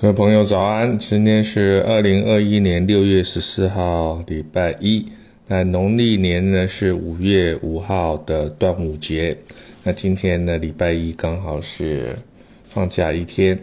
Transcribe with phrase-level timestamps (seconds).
[0.00, 5.06] 各位朋友早安，今天是二零二一年六月十四号，礼拜一。
[5.46, 9.36] 那农历年呢是五月五号的端午节。
[9.82, 12.16] 那今天呢礼拜一刚好是
[12.64, 13.60] 放假一天。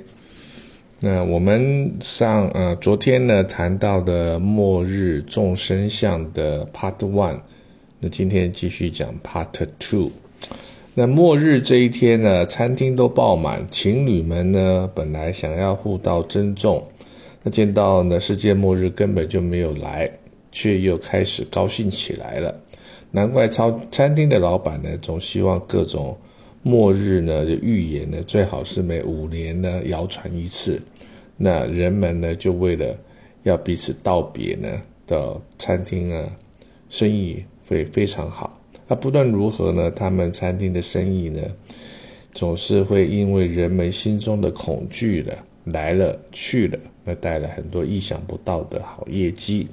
[0.99, 7.39] 那我们上呃昨天呢谈到的末日众生相的 Part One，
[7.99, 10.11] 那今天继续讲 Part Two。
[10.99, 16.83] 那末日这一天呢，餐厅都爆满，情侣们呢本来想要互道珍重，
[17.43, 20.09] 那见到呢世界末日根本就没有来，
[20.51, 22.59] 却又开始高兴起来了。
[23.11, 26.17] 难怪超餐厅的老板呢总希望各种
[26.63, 30.81] 末日呢的预言呢最好是每五年呢谣传一次，
[31.37, 32.97] 那人们呢就为了
[33.43, 34.67] 要彼此道别呢
[35.05, 36.27] 的餐厅啊
[36.89, 38.59] 生意会非常好。
[38.87, 41.41] 那不论如何呢，他们餐厅的生意呢，
[42.31, 45.33] 总是会因为人们心中的恐惧了
[45.65, 49.67] 来了去了，那带来很多意想不到的好业绩。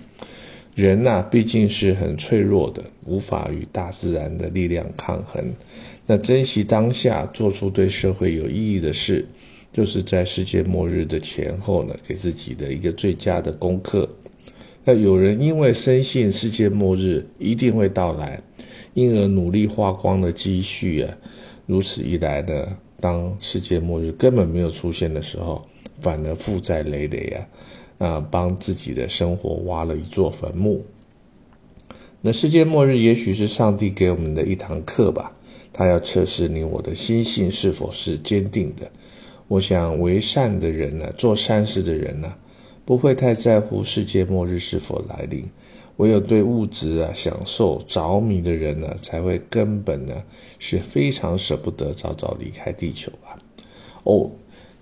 [0.75, 5.55] 人呐，毕竟是很脆弱的，无法与大自然的力量抗衡。
[6.05, 9.25] 那珍惜当下，做出对社会有意义的事，
[9.73, 14.09] 就是在世界末日的前后呢，给自己的一个最佳的功课。
[14.85, 18.43] 那有人因为深信世界末日一定会到来。
[18.95, 21.17] 因而努力花光了积蓄啊，
[21.67, 25.67] 如此一来呢，当世界末日根本没有出现的时候，
[26.01, 27.37] 反而负债累累
[27.99, 30.85] 啊，啊，帮自己的生活挖了一座坟墓。
[32.21, 35.31] 那世界末日也许是上帝给我们的一堂课吧，
[35.73, 38.91] 他要测试你我的心性是否是坚定的。
[39.49, 42.33] 我想为善的人呢，做善事的人呢，
[42.85, 45.45] 不会太在乎世界末日是否来临。
[45.97, 50.23] 唯有对物质啊享受着迷的人呢，才会根本呢
[50.59, 53.39] 是非常舍不得早早离开地球吧。
[54.03, 54.31] 哦，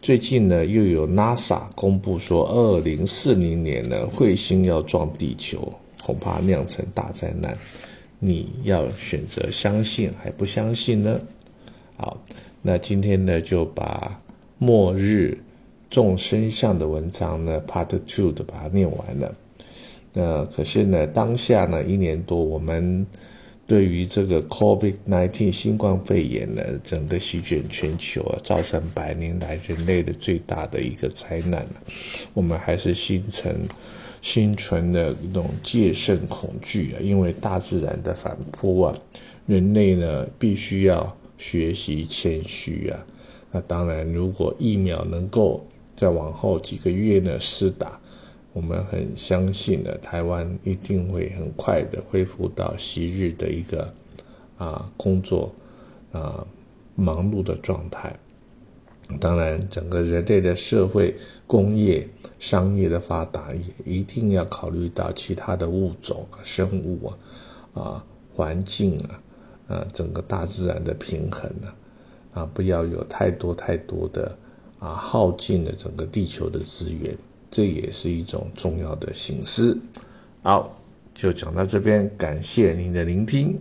[0.00, 7.56] 最近呢又有 NASA 公布说，二零四零年呢彗星要撞地球，恐怕酿成大灾难。
[8.18, 11.20] 你要选择相信还不相信呢？
[11.96, 12.16] 好，
[12.62, 14.20] 那今天呢就把
[14.58, 15.36] 末日
[15.90, 19.34] 众生相的文章呢 Part Two 的把它念完了。
[20.14, 23.06] 那可是呢，当下呢，一年多，我们
[23.66, 31.66] 对于这个 COVID-19 新冠肺炎呢，整个席卷全球啊，造成百年来人类的最大的一个灾难
[32.34, 33.56] 我们还是心存
[34.20, 38.94] 心存的一种戒慎恐惧啊，因为大自然的反扑啊，
[39.46, 43.06] 人类呢必须要学习谦虚啊。
[43.50, 47.98] 那当然，如果疫苗能够在往后几个月呢施打。
[48.52, 53.92] 我们很相信的，台湾一定会很快的恢复到昔日的一个
[54.58, 55.50] 啊工作
[56.12, 56.46] 啊
[56.94, 58.14] 忙碌的状态。
[59.20, 61.14] 当然，整个人类的社会、
[61.46, 62.08] 工业、
[62.38, 63.52] 商业的发达，
[63.84, 67.18] 也一定要考虑到其他的物种、生物啊
[67.82, 68.04] 啊
[68.34, 71.74] 环境啊啊整个大自然的平衡啊
[72.34, 74.36] 啊不要有太多太多的
[74.78, 77.16] 啊耗尽了整个地球的资源。
[77.52, 79.76] 这也是一种重要的形式。
[80.42, 80.76] 好，
[81.14, 83.56] 就讲到这边，感谢您的聆听。